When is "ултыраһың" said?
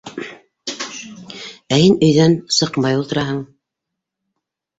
3.03-3.39